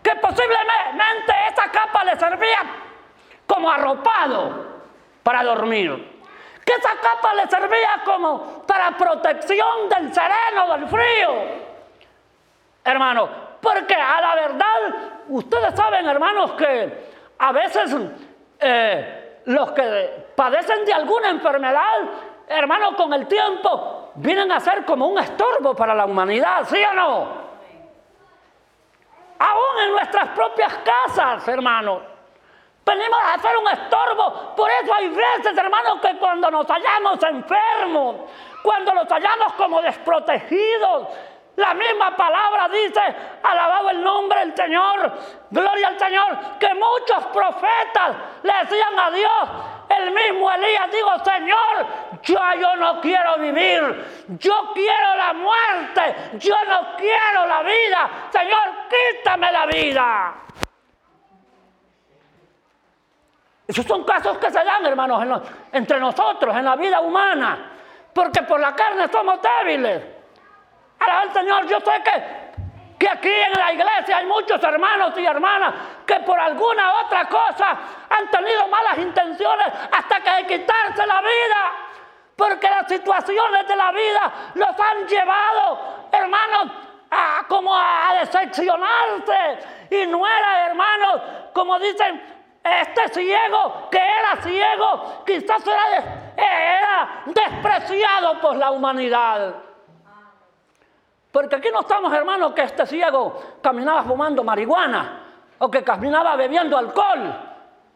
[0.00, 2.60] que posiblemente esa capa le servía
[3.48, 4.84] como arropado
[5.24, 6.20] para dormir.
[6.64, 11.32] Que esa capa le servía como para protección del sereno, del frío.
[12.84, 13.28] Hermano,
[13.60, 14.94] porque a la verdad,
[15.30, 17.96] ustedes saben, hermanos, que a veces
[18.60, 22.00] eh, los que padecen de alguna enfermedad,
[22.48, 26.94] hermano, con el tiempo vienen a ser como un estorbo para la humanidad, ¿sí o
[26.94, 27.42] no?
[29.38, 32.12] Aún en nuestras propias casas, hermano.
[32.84, 34.54] Venimos a hacer un estorbo.
[34.56, 38.16] Por eso hay veces, hermanos, que cuando nos hallamos enfermos,
[38.62, 41.08] cuando nos hallamos como desprotegidos,
[41.56, 43.00] la misma palabra dice,
[43.42, 45.12] alabado el nombre del Señor,
[45.50, 49.48] gloria al Señor, que muchos profetas le decían a Dios,
[49.90, 51.86] el mismo Elías dijo, Señor,
[52.22, 58.88] yo, yo no quiero vivir, yo quiero la muerte, yo no quiero la vida, Señor,
[58.88, 60.34] quítame la vida.
[63.66, 67.72] Esos son casos que se dan, hermanos, entre nosotros, en la vida humana,
[68.14, 70.21] porque por la carne somos débiles.
[71.04, 75.24] Alaba al Señor, yo sé que, que aquí en la iglesia hay muchos hermanos y
[75.24, 75.74] hermanas
[76.06, 77.78] que por alguna otra cosa
[78.10, 81.72] han tenido malas intenciones hasta que que quitarse la vida.
[82.36, 86.72] Porque las situaciones de la vida los han llevado, hermanos,
[87.10, 89.58] a, como a, decepcionarse.
[89.90, 91.20] Y no era, hermanos,
[91.52, 92.20] como dicen,
[92.64, 99.54] este ciego que era ciego, quizás era, era despreciado por la humanidad.
[101.32, 105.20] Porque aquí no estamos, hermanos, que este ciego caminaba fumando marihuana
[105.58, 107.34] o que caminaba bebiendo alcohol.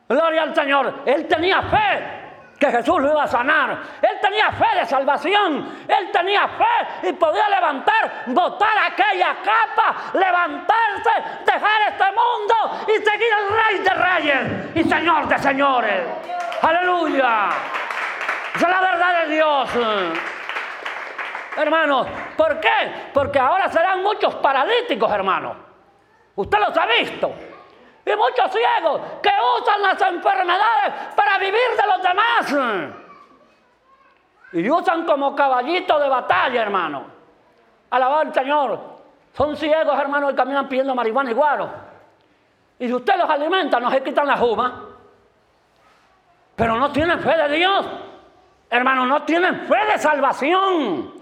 [0.08, 1.02] Gloria al Señor.
[1.04, 2.26] Él tenía fe
[2.58, 3.78] que Jesús lo iba a sanar.
[4.00, 5.84] Él tenía fe de salvación.
[5.86, 11.10] Él tenía fe y podía levantar, botar aquella capa, levantarse,
[11.44, 16.06] dejar este mundo y seguir al Rey de Reyes y Señor de Señores.
[16.62, 17.50] Aleluya.
[18.54, 19.70] Esa es la verdad de Dios.
[21.56, 23.10] Hermanos, ¿por qué?
[23.14, 25.56] Porque ahora serán muchos paralíticos, hermanos.
[26.34, 27.32] Usted los ha visto.
[28.04, 32.94] Y muchos ciegos que usan las enfermedades para vivir de los demás.
[34.52, 37.04] Y usan como caballito de batalla, hermano.
[37.90, 38.96] Alabado al Señor.
[39.32, 41.70] Son ciegos, hermano, y caminan pidiendo marihuana y guaro.
[42.78, 44.84] Y si usted los alimenta, no se quitan la juma.
[46.54, 47.86] Pero no tienen fe de Dios.
[48.70, 51.15] Hermanos, no tienen fe de salvación.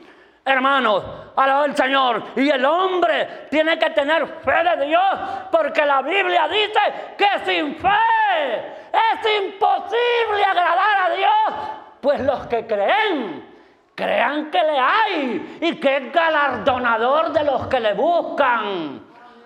[0.45, 1.03] Hermanos,
[1.37, 2.23] alabado el Señor.
[2.37, 5.03] Y el hombre tiene que tener fe de Dios,
[5.51, 6.81] porque la Biblia dice
[7.17, 8.59] que sin fe
[8.93, 11.69] es imposible agradar a Dios.
[12.01, 13.55] Pues los que creen,
[13.95, 19.01] crean que le hay y que es galardonador de los que le buscan.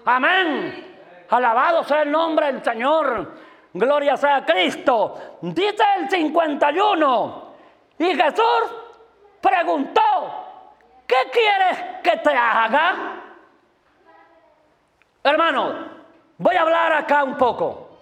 [0.05, 0.87] Amén.
[1.31, 3.35] Alabado sea el nombre del Señor.
[3.73, 5.39] Gloria sea a Cristo.
[5.43, 7.49] Dice el 51.
[7.99, 8.75] Y Jesús
[9.41, 10.48] preguntó,
[11.09, 12.95] ¿qué quieres que te haga?
[15.25, 15.75] Hermano,
[16.37, 17.99] voy a hablar acá un poco,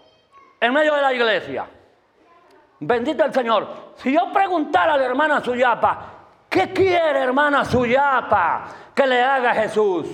[0.61, 1.67] en medio de la iglesia.
[2.81, 3.95] Bendito el Señor.
[3.97, 5.99] Si yo preguntara a la hermana Suyapa,
[6.51, 10.07] ¿qué quiere hermana Suyapa que le haga Jesús?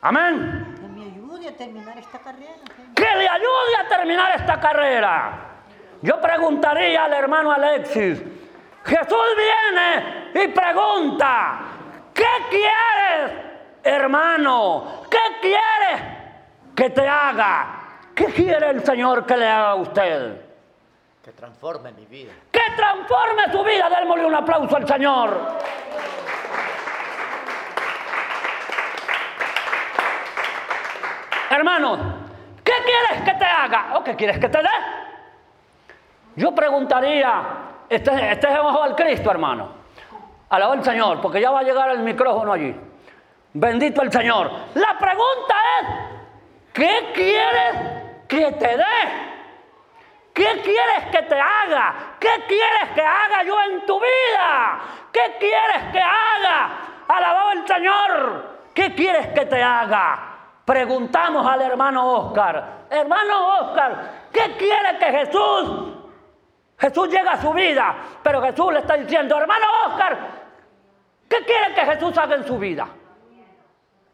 [0.00, 0.74] Amén.
[0.80, 2.54] Que me ayude a terminar esta carrera.
[2.76, 2.94] Señor.
[2.94, 5.56] Que le ayude a terminar esta carrera.
[6.02, 8.22] Yo preguntaría al hermano Alexis,
[8.86, 11.58] Jesús viene y pregunta,
[12.14, 13.32] ¿qué quieres,
[13.82, 15.02] hermano?
[15.10, 16.02] ¿Qué quieres
[16.74, 17.66] que te haga?
[18.14, 20.40] ¿Qué quiere el Señor que le haga a usted?
[21.24, 22.32] Que transforme mi vida.
[22.52, 23.90] Que transforme su vida.
[23.90, 25.58] Démosle un aplauso al Señor.
[31.50, 31.98] Hermanos,
[32.62, 33.96] ¿qué quieres que te haga?
[33.96, 34.68] ¿O qué quieres que te dé?
[36.36, 39.68] Yo preguntaría, este, este es debajo del Cristo, hermano.
[40.48, 42.74] Alabado el Señor, porque ya va a llegar el micrófono allí.
[43.52, 44.50] Bendito el Señor.
[44.74, 45.86] La pregunta es,
[46.72, 49.26] ¿qué quieres que te dé?
[50.32, 51.94] ¿Qué quieres que te haga?
[52.20, 54.80] ¿Qué quieres que haga yo en tu vida?
[55.10, 56.70] ¿Qué quieres que haga?
[57.08, 58.56] Alabado el Señor.
[58.74, 60.36] ¿Qué quieres que te haga?
[60.66, 65.95] Preguntamos al hermano Oscar, hermano Oscar, ¿qué quiere que Jesús?
[66.78, 70.18] Jesús llega a su vida, pero Jesús le está diciendo, hermano Oscar,
[71.28, 72.86] ¿qué quiere que Jesús haga en su vida?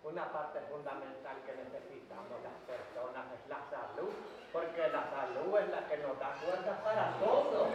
[0.05, 4.13] Una parte fundamental que necesitamos las personas es la salud,
[4.53, 7.69] porque la salud es la que nos da fuerza para todo.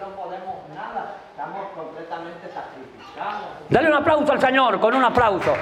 [0.00, 3.46] No podemos nada, estamos completamente sacrificados.
[3.70, 5.54] Dale un aplauso al Señor, con un aplauso.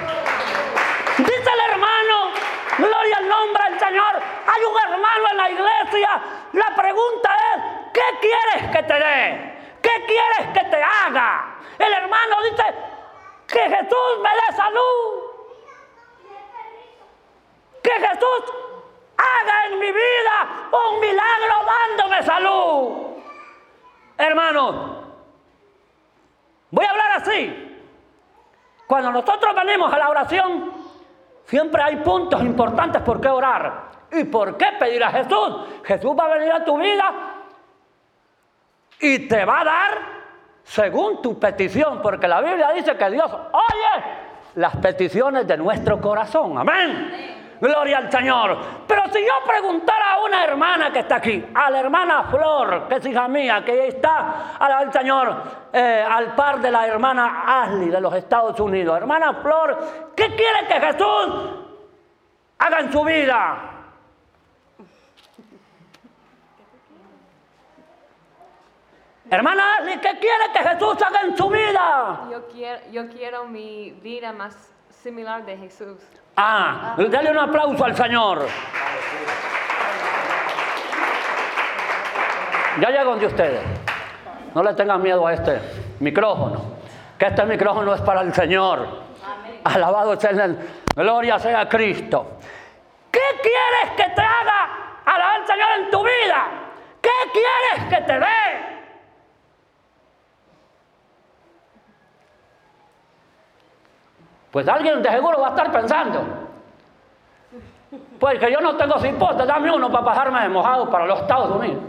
[1.17, 2.31] Dice el hermano,
[2.77, 4.21] gloria al nombre del Señor.
[4.47, 6.21] Hay un hermano en la iglesia.
[6.53, 7.61] La pregunta es,
[7.93, 9.53] ¿qué quieres que te dé?
[9.81, 11.55] ¿Qué quieres que te haga?
[11.77, 12.63] El hermano dice,
[13.47, 15.23] que Jesús me dé salud.
[17.83, 18.53] Que Jesús
[19.17, 23.21] haga en mi vida un milagro dándome salud.
[24.17, 25.03] Hermano,
[26.71, 27.69] voy a hablar así.
[28.87, 30.72] Cuando nosotros venimos a la oración,
[31.45, 35.67] siempre hay puntos importantes por qué orar y por qué pedir a Jesús.
[35.83, 37.11] Jesús va a venir a tu vida
[38.99, 39.91] y te va a dar
[40.63, 44.03] según tu petición, porque la Biblia dice que Dios oye
[44.55, 46.57] las peticiones de nuestro corazón.
[46.57, 47.32] Amén.
[47.63, 48.57] Gloria al Señor.
[48.85, 52.95] Pero si yo preguntara a una hermana que está aquí, a la hermana Flor, que
[52.95, 55.33] es hija mía, que está al Señor
[55.71, 60.67] eh, al par de la hermana Ashley de los Estados Unidos, hermana Flor, ¿qué quiere
[60.67, 61.51] que Jesús
[62.59, 63.69] haga en su vida?
[69.31, 72.27] Hermana Ashley, ¿qué quiere que Jesús haga en su vida?
[72.29, 74.53] Yo quiero, yo quiero mi vida más
[74.89, 76.22] similar de Jesús.
[76.35, 78.47] Ah, dale un aplauso al Señor.
[82.79, 83.61] Ya llego donde ustedes.
[84.55, 85.59] No le tengan miedo a este
[85.99, 86.73] micrófono.
[87.19, 89.03] Que este micrófono es para el Señor.
[89.63, 90.57] Alabado sea el
[90.95, 92.37] Gloria sea Cristo.
[93.11, 96.45] ¿Qué quieres que te haga alabar al Señor en tu vida?
[97.01, 98.72] ¿Qué quieres que te dé?
[104.53, 106.23] Pues alguien de seguro va a estar pensando.
[108.19, 111.55] Pues que yo no tengo cipote, dame uno para bajarme de mojado para los Estados
[111.55, 111.81] Unidos.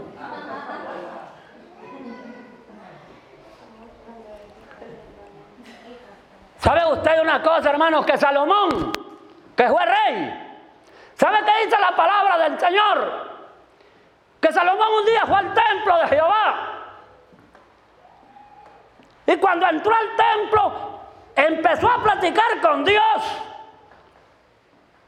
[6.57, 8.03] ¿Sabe usted una cosa, hermanos?
[8.03, 8.91] Que Salomón,
[9.55, 10.57] que fue rey,
[11.13, 13.29] ¿sabe qué dice la palabra del Señor?
[14.41, 16.55] Que Salomón un día fue al templo de Jehová.
[19.27, 20.94] Y cuando entró al templo,
[21.35, 23.41] empezó a platicar con Dios.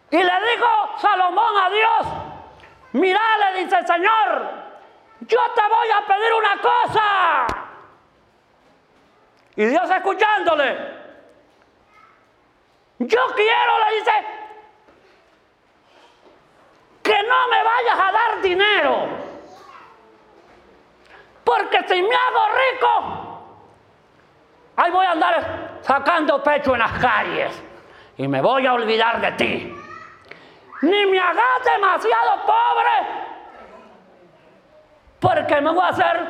[0.09, 2.07] Y le dijo Salomón a Dios,
[2.93, 4.51] mira, le dice Señor,
[5.21, 7.47] yo te voy a pedir una cosa.
[9.55, 10.97] Y Dios escuchándole,
[12.99, 14.11] yo quiero, le dice,
[17.03, 19.07] que no me vayas a dar dinero.
[21.43, 23.41] Porque si me hago rico,
[24.75, 27.63] ahí voy a andar sacando pecho en las calles
[28.17, 29.73] y me voy a olvidar de ti.
[30.81, 33.07] Ni me hagas demasiado pobre,
[35.19, 36.27] porque me voy a hacer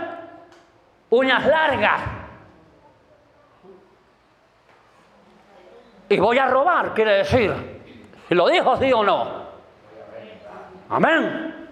[1.10, 2.02] uñas largas.
[6.10, 7.54] Y voy a robar, quiere decir.
[8.30, 9.48] ¿Y lo dijo sí o no?
[10.90, 11.70] Amén.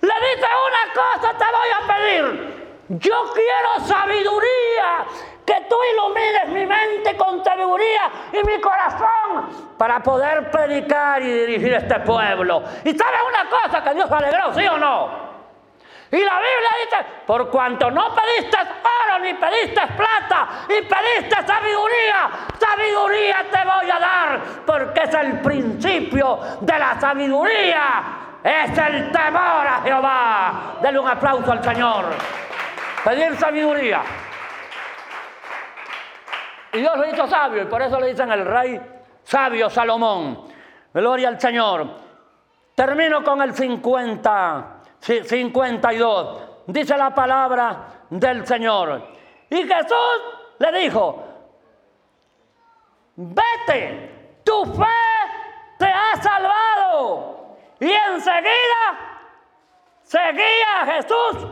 [0.00, 2.54] Le dice una cosa te voy a pedir.
[2.88, 5.06] Yo quiero sabiduría.
[5.44, 11.74] Que tú ilumines mi mente con sabiduría y mi corazón para poder predicar y dirigir
[11.74, 12.62] este pueblo.
[12.84, 15.24] Y sabes una cosa que Dios alegró, ¿sí o no?
[16.10, 22.30] Y la Biblia dice, por cuanto no pediste oro ni pediste plata y pediste sabiduría,
[22.58, 28.02] sabiduría te voy a dar, porque es el principio de la sabiduría,
[28.44, 30.76] es el temor a Jehová.
[30.80, 32.04] Denle un aplauso al Señor.
[33.02, 34.02] Pedir sabiduría.
[36.74, 38.80] Y Dios lo hizo sabio, y por eso le dicen el rey
[39.22, 40.48] sabio Salomón.
[40.92, 41.86] Gloria al Señor.
[42.74, 46.42] Termino con el 50, sí, 52.
[46.66, 49.02] Dice la palabra del Señor.
[49.50, 50.20] Y Jesús
[50.58, 51.22] le dijo,
[53.14, 54.84] vete, tu fe
[55.78, 57.56] te ha salvado.
[57.78, 59.20] Y enseguida
[60.02, 61.46] seguía a Jesús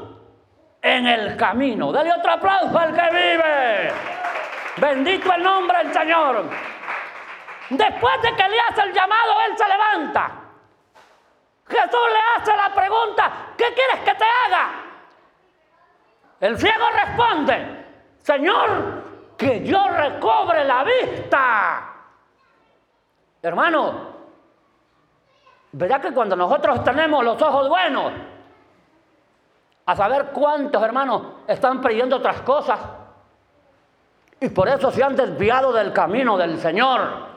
[0.82, 1.92] en el camino.
[1.92, 4.21] Dale otro aplauso al que vive.
[4.76, 6.44] Bendito el nombre del Señor.
[7.70, 10.30] Después de que le hace el llamado, él se levanta.
[11.68, 14.68] Jesús le hace la pregunta, ¿qué quieres que te haga?
[16.40, 17.86] El ciego responde,
[18.18, 21.88] Señor, que yo recobre la vista.
[23.40, 24.12] Hermano,
[25.72, 28.12] ¿verdad que cuando nosotros tenemos los ojos buenos,
[29.86, 32.78] a saber cuántos hermanos están pidiendo otras cosas?
[34.42, 37.28] Y por eso se han desviado del camino del Señor.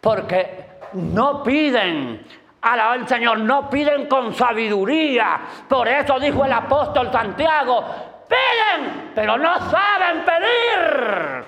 [0.00, 2.26] Porque no piden,
[2.62, 5.38] alaba al Señor, no piden con sabiduría.
[5.68, 7.84] Por eso dijo el apóstol Santiago,
[8.26, 11.44] piden, pero no saben pedir.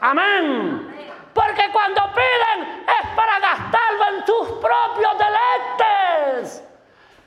[0.00, 0.94] Amén.
[1.34, 6.64] Porque cuando piden es para gastarlo en sus propios deleites.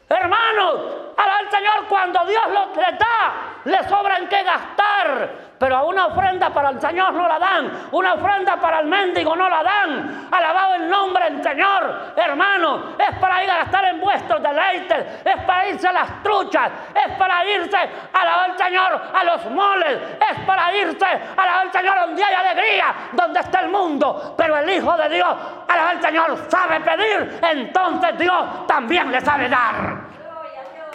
[0.08, 0.80] Hermanos,
[1.18, 3.34] al Señor cuando Dios lo le da,
[3.66, 5.49] le sobra en qué gastar.
[5.60, 7.90] Pero a una ofrenda para el Señor no la dan.
[7.92, 10.30] Una ofrenda para el mendigo no la dan.
[10.32, 12.14] Alabado el nombre del Señor.
[12.16, 15.26] Hermano, es para ir a gastar en vuestros deleites.
[15.26, 16.72] Es para irse a las truchas.
[16.96, 17.78] Es para irse,
[18.14, 20.00] alabar al Señor, a los moles.
[20.32, 24.36] Es para irse, alabar al Señor donde hay alegría, donde está el mundo.
[24.38, 25.36] Pero el Hijo de Dios,
[25.68, 27.38] alabar al Señor, sabe pedir.
[27.42, 30.10] Entonces Dios también le sabe dar.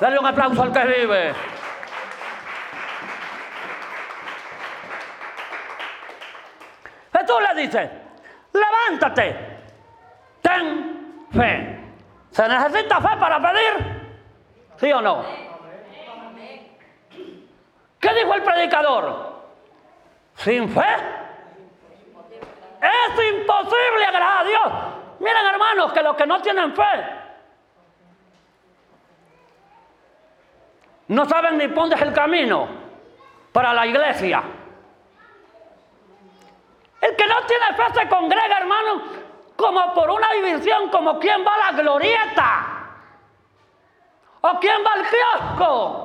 [0.01, 1.35] Dale un aplauso al que vive.
[7.25, 7.91] Jesús le dice,
[8.53, 9.37] levántate,
[10.43, 11.81] ten fe.
[12.31, 14.05] ¿Se necesita fe para pedir?
[14.77, 15.25] ¿Sí o no?
[18.01, 19.35] ¿Qué dijo el predicador?
[20.35, 20.95] Sin fe
[22.83, 24.73] es imposible agradar a Dios.
[25.21, 26.83] Miren hermanos que los que no tienen fe
[31.09, 32.69] no saben ni dónde es el camino
[33.53, 34.43] para la iglesia.
[37.05, 39.03] El que no tiene fe se congrega, hermano,
[39.57, 42.67] como por una división, como quien va a la glorieta,
[44.41, 46.04] o quien va al kiosco,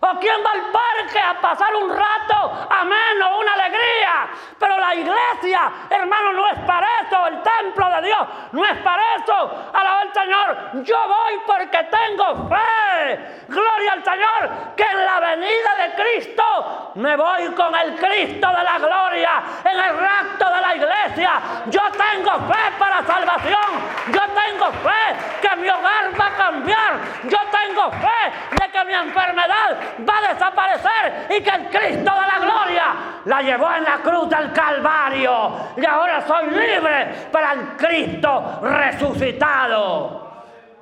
[0.00, 4.28] o quien va al parque a pasar un rato ameno, una alegría.
[4.58, 9.02] Pero la iglesia, hermano, no es para eso, el templo de Dios no es para
[9.16, 9.70] eso.
[9.72, 13.44] Alaba al Señor, yo voy porque tengo fe.
[13.48, 18.62] Gloria al Señor, que en la venida de Cristo me voy con el Cristo de
[18.62, 21.32] la gloria, en el rapto de la iglesia.
[21.66, 23.70] Yo tengo fe para salvación,
[24.12, 28.94] yo tengo fe que mi hogar va a cambiar, yo tengo fe de que mi
[28.94, 29.76] enfermedad
[30.08, 32.84] va a desaparecer y que el Cristo de la gloria
[33.24, 40.28] la llevó en la cruz del Calvario y ahora soy libre para el Cristo resucitado.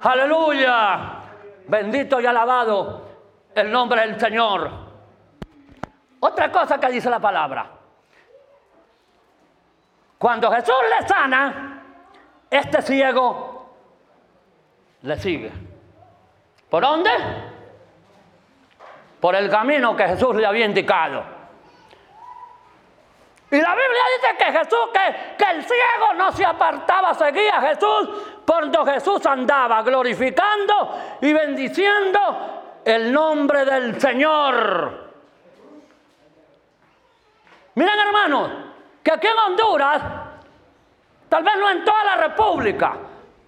[0.03, 0.99] Aleluya.
[1.69, 3.09] Bendito y alabado
[3.55, 4.71] el nombre del Señor.
[6.21, 7.67] Otra cosa que dice la palabra.
[10.19, 11.83] Cuando Jesús le sana,
[12.51, 13.77] este ciego
[15.03, 15.53] le sigue.
[16.71, 17.11] ¿Por dónde?
[19.27, 21.21] Por el camino que Jesús le había indicado.
[23.51, 27.61] Y la Biblia dice que Jesús, que, que el ciego no se apartaba, seguía a
[27.63, 28.09] Jesús
[28.47, 32.21] donde Jesús andaba, glorificando y bendiciendo
[32.85, 35.11] el nombre del Señor.
[37.75, 38.51] Miren hermanos,
[39.03, 40.03] que aquí en Honduras,
[41.29, 42.95] tal vez no en toda la República,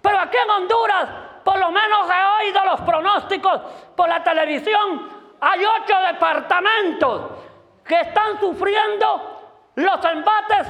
[0.01, 1.09] pero aquí en Honduras,
[1.41, 3.61] por lo menos he oído los pronósticos
[3.95, 7.21] por la televisión, hay ocho departamentos
[7.85, 9.39] que están sufriendo
[9.75, 10.67] los embates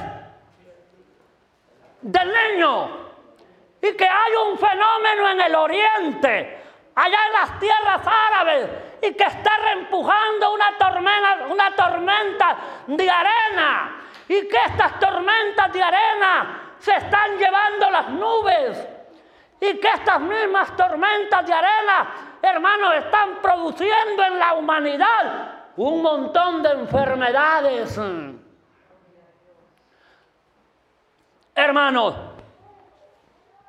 [2.02, 3.00] del niño
[3.82, 6.62] y que hay un fenómeno en el oriente,
[6.94, 8.68] allá en las tierras árabes,
[9.02, 12.56] y que está reempujando una tormenta, una tormenta
[12.86, 18.88] de arena, y que estas tormentas de arena se están llevando las nubes,
[19.60, 26.62] y que estas mismas tormentas de arena, hermanos, están produciendo en la humanidad un montón
[26.62, 27.98] de enfermedades.
[31.54, 32.14] Hermanos,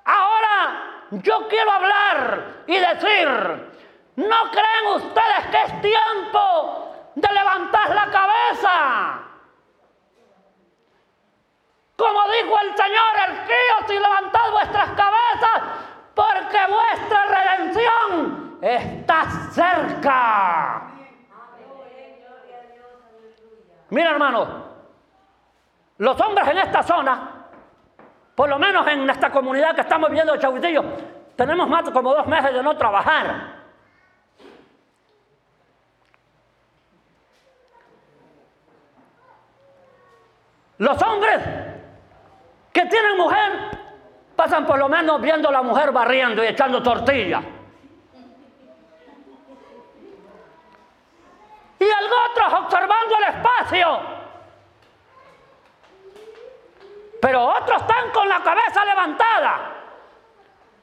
[0.06, 3.28] ahora yo quiero hablar y decir,
[4.16, 9.20] ¿no creen ustedes que es tiempo de levantar la cabeza?
[11.96, 15.62] Como dijo el Señor, erguíos y levantad vuestras cabezas,
[16.16, 20.88] porque vuestra redención está cerca.
[23.90, 24.48] Mira, hermanos,
[25.98, 27.42] los hombres en esta zona
[28.36, 30.84] por lo menos en esta comunidad que estamos viendo de Chahuitillo,
[31.36, 33.62] tenemos más como dos meses de no trabajar.
[40.80, 41.40] Los hombres
[42.74, 43.52] que tienen mujer
[44.36, 47.44] pasan por lo menos viendo a la mujer barriendo y echando tortillas.
[51.82, 51.90] Y
[52.30, 54.00] otros observando el espacio.
[57.20, 59.82] Pero otros están con la cabeza levantada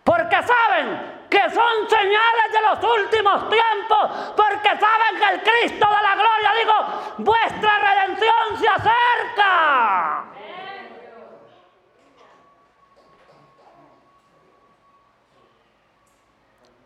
[0.02, 6.02] porque saben que son señales de los últimos tiempos, porque saben que el Cristo de
[6.02, 6.74] la gloria, digo,
[7.18, 10.24] vuestra redención se acerca.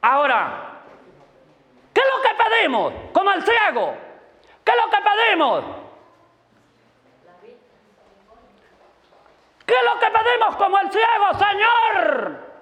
[0.03, 0.81] Ahora,
[1.95, 2.93] ¿qué es lo que pedimos?
[3.13, 3.95] Como el ciego.
[4.65, 5.65] ¿Qué es lo que pedimos?
[9.67, 12.53] ¿Qué es lo que pedimos como el ciego, Señor?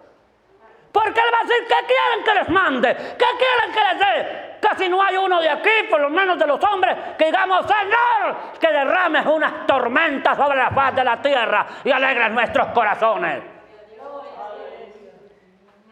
[0.92, 2.96] Porque Él va a decir, ¿qué quieren que les mande?
[2.96, 4.58] ¿Qué quieren que les dé?
[4.60, 8.36] Casi no hay uno de aquí, por lo menos de los hombres, que digamos, Señor,
[8.60, 13.42] que derrames unas tormentas sobre la faz de la tierra y alegres nuestros corazones.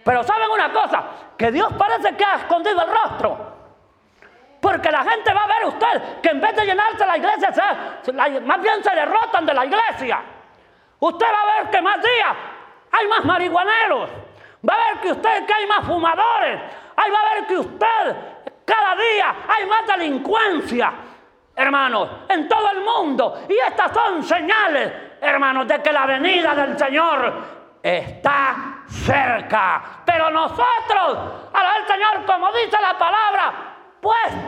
[0.05, 1.05] Pero saben una cosa,
[1.36, 3.47] que Dios parece que ha escondido el rostro.
[4.61, 8.00] Porque la gente va a ver usted que en vez de llenarse la iglesia,
[8.44, 10.20] más bien se derrotan de la iglesia.
[11.00, 12.36] Usted va a ver que más días
[12.90, 14.11] hay más marihuaneros.
[14.68, 16.61] Va a ver que usted que hay más fumadores.
[16.96, 18.16] Ahí va a ver que usted
[18.64, 20.92] cada día hay más delincuencia,
[21.54, 23.44] hermanos, en todo el mundo.
[23.48, 27.32] Y estas son señales, hermanos, de que la venida del Señor
[27.82, 30.02] está cerca.
[30.04, 31.18] Pero nosotros,
[31.52, 33.52] al Señor, como dice la palabra,
[34.02, 34.47] ojos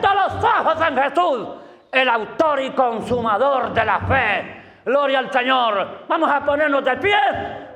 [0.97, 1.47] Jesús,
[1.91, 6.05] el autor y consumador de la fe Gloria al Señor.
[6.07, 7.17] Vamos a ponernos de pie.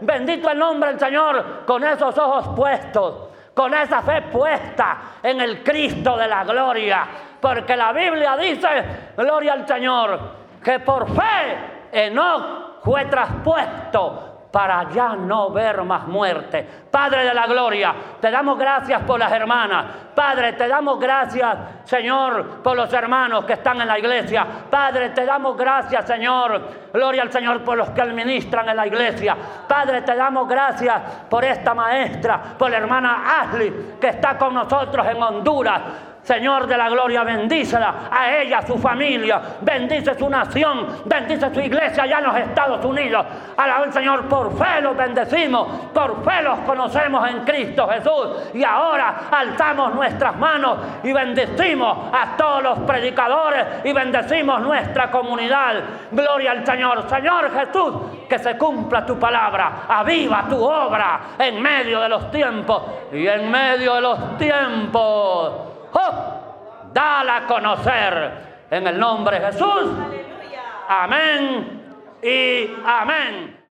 [0.01, 5.63] Bendito el nombre del Señor con esos ojos puestos, con esa fe puesta en el
[5.63, 7.05] Cristo de la gloria.
[7.39, 8.67] Porque la Biblia dice,
[9.15, 10.19] gloria al Señor,
[10.63, 16.65] que por fe Enoch fue traspuesto para ya no ver más muerte.
[16.89, 19.85] Padre de la gloria, te damos gracias por las hermanas.
[20.15, 24.47] Padre, te damos gracias, Señor, por los hermanos que están en la iglesia.
[24.69, 26.61] Padre, te damos gracias, Señor.
[26.93, 29.35] Gloria al Señor por los que administran en la iglesia.
[29.67, 35.05] Padre, te damos gracias por esta maestra, por la hermana Ashley, que está con nosotros
[35.05, 35.81] en Honduras.
[36.25, 41.59] Señor de la gloria, bendícela a ella, a su familia, bendice su nación, bendice su
[41.59, 43.23] iglesia allá en los Estados Unidos.
[43.55, 48.55] Alaba Señor, por fe los bendecimos, por fe los conocemos en Cristo Jesús.
[48.55, 55.75] Y ahora alzamos nuestras manos y bendecimos a todos los predicadores y bendecimos nuestra comunidad.
[56.11, 57.07] Gloria al Señor.
[57.07, 57.93] Señor Jesús,
[58.27, 63.51] que se cumpla tu palabra, aviva tu obra en medio de los tiempos y en
[63.51, 65.74] medio de los tiempos.
[65.95, 66.91] ¡Oh!
[66.93, 68.31] Dala a conocer
[68.69, 69.91] en el nombre de Jesús.
[70.87, 73.54] Amén y amén.